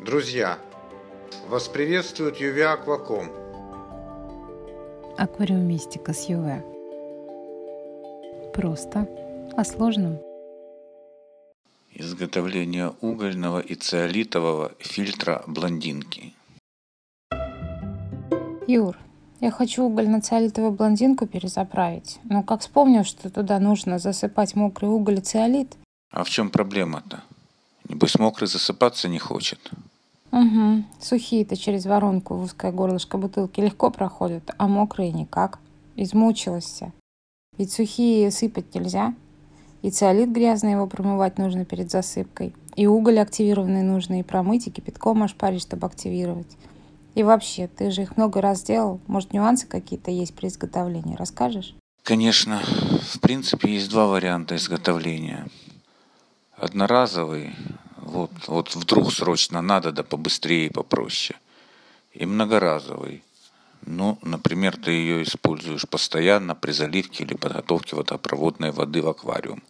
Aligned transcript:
Друзья, 0.00 0.58
вас 1.48 1.66
приветствует 1.66 2.40
UV 2.40 2.86
Aquacom. 2.86 3.26
Аквариумистика 5.18 6.12
с 6.12 6.28
ЮВ. 6.28 6.62
Просто 8.54 9.08
о 9.56 9.64
сложном. 9.64 10.20
Изготовление 11.92 12.94
угольного 13.00 13.58
и 13.58 13.74
циолитового 13.74 14.70
фильтра 14.78 15.42
блондинки. 15.48 16.32
Юр, 18.68 18.96
я 19.40 19.50
хочу 19.50 19.82
угольно-циолитовую 19.82 20.70
блондинку 20.70 21.26
перезаправить. 21.26 22.20
Но 22.22 22.44
как 22.44 22.60
вспомнил, 22.60 23.02
что 23.02 23.30
туда 23.30 23.58
нужно 23.58 23.98
засыпать 23.98 24.54
мокрый 24.54 24.90
уголь 24.90 25.18
и 25.18 25.22
циолит. 25.22 25.76
А 26.12 26.22
в 26.22 26.30
чем 26.30 26.50
проблема-то? 26.50 27.24
Небось, 27.88 28.16
мокрый 28.16 28.46
засыпаться 28.46 29.08
не 29.08 29.18
хочет. 29.18 29.72
Угу. 30.38 30.84
Сухие-то 31.00 31.56
через 31.56 31.86
воронку 31.86 32.34
в 32.34 32.42
узкое 32.44 32.70
горлышко 32.70 33.18
бутылки 33.18 33.60
легко 33.60 33.90
проходят, 33.90 34.54
а 34.56 34.68
мокрые 34.68 35.12
никак. 35.12 35.58
Измучилась 35.96 36.64
вся. 36.64 36.92
Ведь 37.56 37.72
сухие 37.72 38.30
сыпать 38.30 38.72
нельзя. 38.74 39.14
И 39.82 39.90
циолит 39.90 40.30
грязный 40.30 40.72
его 40.72 40.86
промывать 40.86 41.38
нужно 41.38 41.64
перед 41.64 41.90
засыпкой. 41.90 42.54
И 42.76 42.86
уголь 42.86 43.18
активированный 43.18 43.82
нужно 43.82 44.20
и 44.20 44.22
промыть, 44.22 44.68
и 44.68 44.70
кипятком 44.70 45.22
ошпарить, 45.24 45.62
чтобы 45.62 45.86
активировать. 45.86 46.56
И 47.14 47.24
вообще, 47.24 47.66
ты 47.66 47.90
же 47.90 48.02
их 48.02 48.16
много 48.16 48.40
раз 48.40 48.62
делал. 48.62 49.00
Может, 49.08 49.32
нюансы 49.32 49.66
какие-то 49.66 50.12
есть 50.12 50.34
при 50.34 50.46
изготовлении? 50.46 51.16
Расскажешь? 51.16 51.74
Конечно. 52.04 52.60
В 53.02 53.18
принципе, 53.18 53.74
есть 53.74 53.90
два 53.90 54.06
варианта 54.06 54.54
изготовления. 54.54 55.46
Одноразовый, 56.56 57.54
вот, 58.08 58.30
вот 58.46 58.74
вдруг 58.74 59.12
срочно 59.12 59.62
надо, 59.62 59.92
да 59.92 60.02
побыстрее 60.02 60.66
и 60.66 60.72
попроще. 60.72 61.38
И 62.12 62.26
многоразовый. 62.26 63.22
Ну, 63.86 64.18
например, 64.22 64.76
ты 64.76 64.90
ее 64.90 65.22
используешь 65.22 65.88
постоянно 65.88 66.54
при 66.54 66.72
заливке 66.72 67.24
или 67.24 67.34
подготовке 67.34 67.96
водопроводной 67.96 68.72
воды 68.72 69.02
в 69.02 69.08
аквариум. 69.08 69.62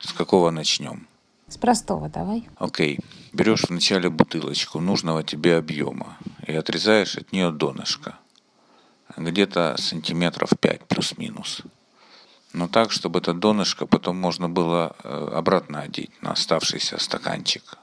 С 0.00 0.12
какого 0.12 0.50
начнем? 0.50 1.06
С 1.48 1.56
простого 1.56 2.08
давай. 2.08 2.48
Окей. 2.56 2.98
Берешь 3.32 3.64
вначале 3.68 4.08
бутылочку 4.08 4.80
нужного 4.80 5.22
тебе 5.22 5.56
объема 5.56 6.16
и 6.46 6.52
отрезаешь 6.52 7.16
от 7.16 7.32
нее 7.32 7.50
донышко. 7.50 8.18
Где-то 9.16 9.76
сантиметров 9.78 10.50
5 10.58 10.84
плюс-минус. 10.86 11.62
Но 12.52 12.68
так, 12.68 12.92
чтобы 12.92 13.20
это 13.20 13.32
донышко 13.32 13.86
потом 13.86 14.16
можно 14.16 14.48
было 14.48 14.94
э, 15.02 15.28
обратно 15.34 15.80
одеть 15.80 16.10
на 16.22 16.32
оставшийся 16.32 16.98
стаканчик, 16.98 17.78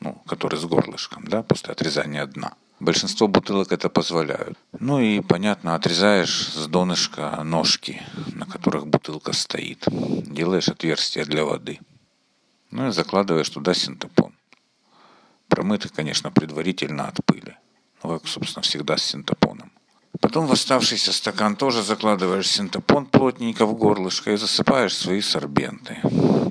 ну, 0.00 0.22
который 0.26 0.58
с 0.58 0.64
горлышком, 0.64 1.24
да, 1.26 1.42
после 1.42 1.72
отрезания 1.72 2.26
дна. 2.26 2.52
Большинство 2.80 3.28
бутылок 3.28 3.72
это 3.72 3.88
позволяют. 3.88 4.58
Ну 4.78 5.00
и, 5.00 5.20
понятно, 5.20 5.74
отрезаешь 5.74 6.48
с 6.48 6.66
донышка 6.66 7.42
ножки, 7.44 8.02
на 8.32 8.46
которых 8.46 8.86
бутылка 8.86 9.32
стоит. 9.32 9.84
Делаешь 9.88 10.68
отверстие 10.68 11.24
для 11.24 11.44
воды. 11.44 11.80
Ну 12.70 12.88
и 12.88 12.92
закладываешь 12.92 13.48
туда 13.48 13.74
синтепон. 13.74 14.34
Промытый, 15.48 15.90
конечно, 15.90 16.32
предварительно 16.32 17.06
от 17.06 17.24
пыли. 17.24 17.56
Ну, 18.02 18.18
как, 18.18 18.28
собственно, 18.28 18.62
всегда 18.62 18.96
с 18.96 19.04
синтепоном. 19.04 19.53
Потом 20.24 20.46
в 20.46 20.52
оставшийся 20.52 21.12
стакан 21.12 21.54
тоже 21.54 21.82
закладываешь 21.82 22.48
синтепон 22.48 23.04
плотненько 23.04 23.66
в 23.66 23.74
горлышко 23.74 24.32
и 24.32 24.36
засыпаешь 24.38 24.96
свои 24.96 25.20
сорбенты. 25.20 25.98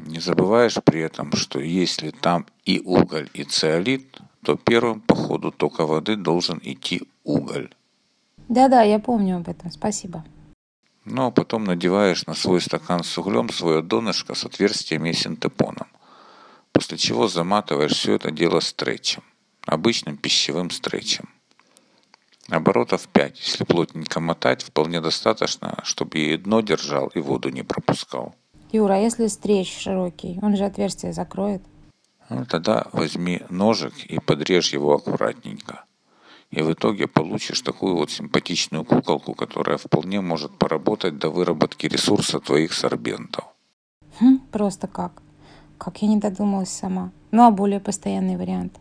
Не 0.05 0.19
забываешь 0.19 0.77
при 0.85 1.01
этом, 1.01 1.31
что 1.31 1.59
если 1.59 2.11
там 2.11 2.45
и 2.65 2.79
уголь, 2.85 3.31
и 3.33 3.43
циолит, 3.43 4.19
то 4.43 4.57
первым 4.57 5.01
по 5.01 5.15
ходу 5.15 5.49
тока 5.49 5.87
воды 5.87 6.15
должен 6.15 6.61
идти 6.63 7.01
уголь. 7.23 7.73
Да-да, 8.47 8.83
я 8.83 8.99
помню 8.99 9.37
об 9.37 9.49
этом, 9.49 9.71
спасибо. 9.71 10.23
Ну 11.03 11.25
а 11.25 11.31
потом 11.31 11.63
надеваешь 11.63 12.27
на 12.27 12.35
свой 12.35 12.61
стакан 12.61 13.03
с 13.03 13.17
углем 13.17 13.49
свое 13.49 13.81
донышко 13.81 14.35
с 14.35 14.45
отверстиями 14.45 15.09
и 15.09 15.13
синтепоном. 15.13 15.87
После 16.73 16.99
чего 16.99 17.27
заматываешь 17.27 17.93
все 17.93 18.13
это 18.13 18.29
дело 18.29 18.59
стретчем, 18.59 19.23
обычным 19.65 20.15
пищевым 20.17 20.69
стретчем. 20.69 21.27
Оборотов 22.53 23.07
5. 23.07 23.39
Если 23.39 23.63
плотненько 23.63 24.19
мотать, 24.19 24.61
вполне 24.61 25.01
достаточно, 25.01 25.79
чтобы 25.83 26.19
и 26.19 26.37
дно 26.37 26.61
держал, 26.61 27.07
и 27.07 27.19
воду 27.19 27.49
не 27.49 27.63
пропускал. 27.63 28.35
Юра, 28.71 28.93
а 28.93 28.97
если 28.97 29.25
стречь 29.27 29.75
широкий, 29.75 30.37
он 30.41 30.55
же 30.55 30.65
отверстие 30.65 31.13
закроет? 31.13 31.63
Ну, 32.29 32.45
тогда 32.45 32.85
возьми 32.93 33.41
ножик 33.49 33.93
и 34.05 34.19
подрежь 34.19 34.73
его 34.73 34.93
аккуратненько. 34.93 35.85
И 36.51 36.61
в 36.61 36.71
итоге 36.71 37.07
получишь 37.07 37.61
такую 37.61 37.95
вот 37.95 38.11
симпатичную 38.11 38.85
куколку, 38.85 39.33
которая 39.33 39.77
вполне 39.77 40.21
может 40.21 40.51
поработать 40.51 41.17
до 41.17 41.29
выработки 41.29 41.87
ресурса 41.87 42.39
твоих 42.39 42.73
сорбентов. 42.73 43.45
Хм, 44.19 44.37
просто 44.51 44.87
как? 44.87 45.23
Как 45.79 46.03
я 46.03 46.07
не 46.07 46.17
додумалась 46.17 46.69
сама. 46.69 47.11
Ну 47.31 47.47
а 47.47 47.49
более 47.49 47.79
постоянный 47.79 48.37
вариант? 48.37 48.79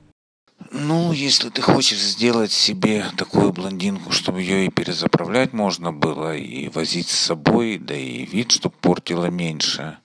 Ну, 0.84 1.12
если 1.12 1.48
ты 1.48 1.62
хочешь 1.62 2.00
сделать 2.00 2.50
себе 2.50 3.06
такую 3.16 3.52
блондинку, 3.52 4.10
чтобы 4.10 4.42
ее 4.42 4.66
и 4.66 4.68
перезаправлять 4.68 5.52
можно 5.52 5.92
было, 5.92 6.36
и 6.36 6.68
возить 6.70 7.08
с 7.08 7.18
собой, 7.18 7.78
да 7.78 7.94
и 7.94 8.26
вид, 8.26 8.50
чтобы 8.50 8.74
портила 8.80 9.26
меньше, 9.26 9.98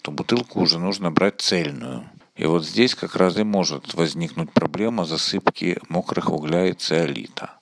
то 0.00 0.12
бутылку 0.12 0.60
уже 0.60 0.78
нужно 0.78 1.10
брать 1.10 1.40
цельную. 1.40 2.08
И 2.36 2.46
вот 2.46 2.64
здесь 2.64 2.94
как 2.94 3.16
раз 3.16 3.36
и 3.36 3.42
может 3.42 3.94
возникнуть 3.94 4.52
проблема 4.52 5.06
засыпки 5.06 5.80
мокрых 5.88 6.30
угля 6.30 6.68
и 6.68 6.72
циолита. 6.72 7.58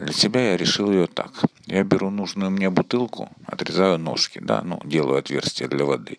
Для 0.00 0.12
себя 0.12 0.50
я 0.50 0.56
решил 0.56 0.90
ее 0.90 1.06
так. 1.06 1.44
Я 1.66 1.84
беру 1.84 2.10
нужную 2.10 2.50
мне 2.50 2.68
бутылку, 2.68 3.30
отрезаю 3.46 3.96
ножки, 3.96 4.40
да, 4.40 4.62
ну, 4.62 4.80
делаю 4.84 5.18
отверстие 5.18 5.68
для 5.68 5.84
воды. 5.84 6.18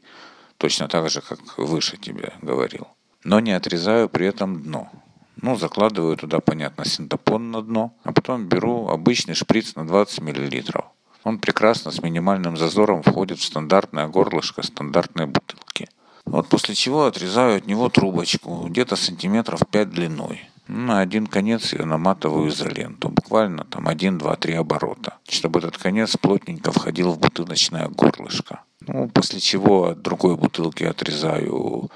Точно 0.58 0.88
так 0.88 1.10
же, 1.10 1.20
как 1.20 1.58
выше 1.58 1.98
тебе 1.98 2.32
говорил 2.42 2.88
но 3.24 3.40
не 3.40 3.52
отрезаю 3.52 4.10
при 4.10 4.28
этом 4.28 4.62
дно. 4.62 4.90
Ну, 5.42 5.56
закладываю 5.58 6.16
туда, 6.16 6.40
понятно, 6.40 6.86
синтепон 6.86 7.52
на 7.52 7.62
дно, 7.62 7.94
а 8.04 8.14
потом 8.14 8.48
беру 8.48 8.88
обычный 8.88 9.34
шприц 9.34 9.76
на 9.76 9.86
20 9.86 10.22
мл. 10.22 10.84
Он 11.24 11.40
прекрасно 11.40 11.92
с 11.92 12.02
минимальным 12.02 12.58
зазором 12.58 13.02
входит 13.02 13.40
в 13.40 13.44
стандартное 13.44 14.08
горлышко 14.08 14.62
стандартной 14.62 15.26
бутылки. 15.26 15.90
Вот 16.26 16.48
после 16.48 16.76
чего 16.76 17.06
отрезаю 17.06 17.58
от 17.58 17.68
него 17.68 17.90
трубочку, 17.90 18.68
где-то 18.68 18.96
сантиметров 18.96 19.62
5 19.70 19.90
длиной. 19.90 20.50
На 20.68 21.02
один 21.02 21.28
конец 21.28 21.74
ее 21.74 21.84
наматываю 21.84 22.50
изоленту, 22.50 23.10
буквально 23.10 23.66
там 23.66 23.88
1, 23.88 24.18
2, 24.18 24.36
3 24.38 24.54
оборота, 24.54 25.18
чтобы 25.28 25.60
этот 25.60 25.78
конец 25.78 26.16
плотненько 26.16 26.72
входил 26.72 27.12
в 27.12 27.20
бутылочное 27.20 27.90
горлышко. 27.90 28.62
Ну, 28.80 29.10
после 29.10 29.42
чего 29.42 29.90
от 29.90 30.02
другой 30.02 30.38
бутылки 30.38 30.84
отрезаю 30.86 31.90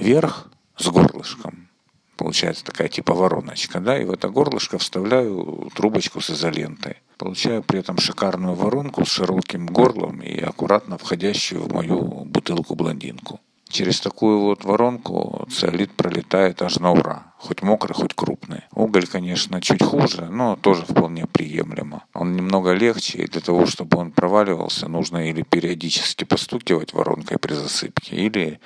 верх 0.00 0.48
с 0.76 0.88
горлышком. 0.88 1.68
Получается 2.16 2.64
такая 2.64 2.88
типа 2.88 3.14
вороночка, 3.14 3.80
да, 3.80 3.98
и 3.98 4.04
в 4.04 4.10
это 4.10 4.28
горлышко 4.28 4.78
вставляю 4.78 5.70
трубочку 5.74 6.20
с 6.20 6.30
изолентой. 6.30 6.96
Получаю 7.16 7.62
при 7.62 7.80
этом 7.80 7.98
шикарную 7.98 8.54
воронку 8.54 9.04
с 9.04 9.08
широким 9.08 9.66
горлом 9.66 10.20
и 10.20 10.38
аккуратно 10.40 10.98
входящую 10.98 11.62
в 11.62 11.72
мою 11.72 12.24
бутылку-блондинку. 12.24 13.40
Через 13.70 14.00
такую 14.00 14.40
вот 14.40 14.64
воронку 14.64 15.46
циолит 15.48 15.92
пролетает 15.92 16.60
аж 16.60 16.80
на 16.80 16.90
ура. 16.90 17.32
Хоть 17.38 17.62
мокрый, 17.62 17.94
хоть 17.94 18.14
крупный. 18.14 18.62
Уголь, 18.74 19.06
конечно, 19.06 19.62
чуть 19.62 19.82
хуже, 19.82 20.28
но 20.28 20.56
тоже 20.56 20.82
вполне 20.82 21.26
приемлемо. 21.26 22.02
Он 22.12 22.34
немного 22.34 22.72
легче, 22.72 23.18
и 23.18 23.28
для 23.28 23.40
того, 23.40 23.66
чтобы 23.66 23.96
он 23.96 24.10
проваливался, 24.10 24.88
нужно 24.88 25.30
или 25.30 25.42
периодически 25.42 26.24
постукивать 26.24 26.92
воронкой 26.92 27.38
при 27.38 27.54
засыпке, 27.54 28.16
или 28.16 28.60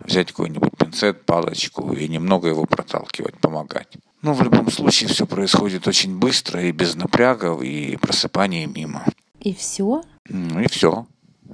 взять 0.00 0.28
какой-нибудь 0.28 0.76
пинцет, 0.76 1.24
палочку 1.24 1.92
и 1.92 2.08
немного 2.08 2.48
его 2.48 2.64
проталкивать, 2.64 3.38
помогать. 3.38 3.88
Ну, 4.22 4.34
в 4.34 4.42
любом 4.42 4.70
случае, 4.70 5.08
все 5.08 5.26
происходит 5.26 5.88
очень 5.88 6.18
быстро 6.18 6.62
и 6.62 6.72
без 6.72 6.94
напрягов, 6.94 7.62
и 7.62 7.96
просыпания 7.96 8.66
мимо. 8.66 9.04
И 9.40 9.54
все? 9.54 10.02
Ну 10.28 10.60
и 10.60 10.68
все. 10.68 11.06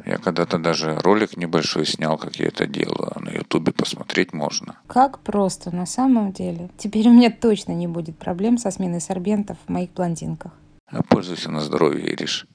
Я 0.05 0.19
когда-то 0.19 0.59
даже 0.59 0.99
ролик 0.99 1.37
небольшой 1.37 1.87
снял, 1.87 2.19
как 2.19 2.37
я 2.37 2.49
это 2.49 2.67
делаю. 2.67 3.13
На 3.21 3.31
ютубе 3.31 3.73
посмотреть 3.73 4.33
можно. 4.33 4.79
Как 4.87 5.21
просто, 5.21 5.75
на 5.75 5.87
самом 5.87 6.33
деле. 6.33 6.71
Теперь 6.77 7.09
у 7.09 7.13
меня 7.13 7.31
точно 7.31 7.73
не 7.73 7.87
будет 7.87 8.19
проблем 8.19 8.59
со 8.59 8.71
сменой 8.71 9.01
сорбентов 9.01 9.57
в 9.67 9.71
моих 9.71 9.93
блондинках. 9.93 10.53
А 10.89 11.03
пользуйся 11.03 11.51
на 11.51 11.61
здоровье, 11.61 12.13
Ириш. 12.13 12.47